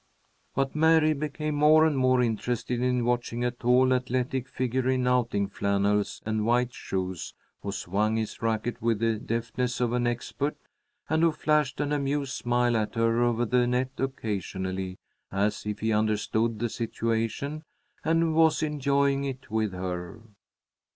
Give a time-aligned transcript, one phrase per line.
[0.55, 5.47] But Mary became more and more interested in watching a tall, athletic figure in outing
[5.47, 10.57] flannels and white shoes, who swung his racket with the deftness of an expert,
[11.07, 14.97] and who flashed an amused smile at her over the net occasionally,
[15.31, 17.61] as if he understood the situation
[18.03, 20.21] and was enjoying it with her.